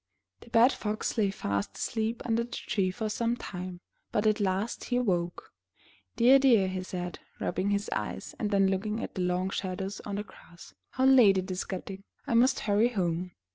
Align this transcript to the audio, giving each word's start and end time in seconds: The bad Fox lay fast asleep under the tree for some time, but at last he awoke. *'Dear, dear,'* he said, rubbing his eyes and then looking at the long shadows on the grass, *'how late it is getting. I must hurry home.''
The 0.39 0.49
bad 0.49 0.71
Fox 0.71 1.15
lay 1.15 1.29
fast 1.29 1.77
asleep 1.77 2.23
under 2.25 2.43
the 2.43 2.49
tree 2.49 2.89
for 2.89 3.07
some 3.07 3.37
time, 3.37 3.81
but 4.11 4.25
at 4.25 4.39
last 4.39 4.85
he 4.85 4.95
awoke. 4.95 5.53
*'Dear, 6.15 6.39
dear,'* 6.39 6.69
he 6.69 6.81
said, 6.81 7.19
rubbing 7.39 7.69
his 7.69 7.87
eyes 7.93 8.33
and 8.39 8.49
then 8.49 8.65
looking 8.67 9.03
at 9.03 9.13
the 9.13 9.21
long 9.21 9.51
shadows 9.51 9.99
on 9.99 10.15
the 10.15 10.23
grass, 10.23 10.73
*'how 10.93 11.05
late 11.05 11.37
it 11.37 11.51
is 11.51 11.65
getting. 11.65 12.03
I 12.25 12.33
must 12.33 12.61
hurry 12.61 12.89
home.'' 12.89 13.33